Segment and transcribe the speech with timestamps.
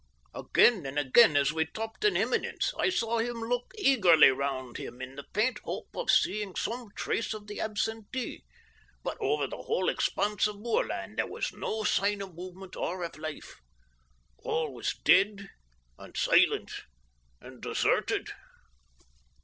[0.33, 4.99] Again and again as we topped an eminence I saw him look eagerly round him
[4.99, 8.43] in the faint hope of seeing some trace of the absentee,
[9.03, 13.15] but over the whole expanse of moorland there was no sign of movement or of
[13.19, 13.59] life.
[14.39, 15.49] All was dead
[15.99, 16.71] and silent
[17.39, 18.29] and deserted.